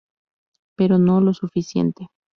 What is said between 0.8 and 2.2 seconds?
no lo suficiente.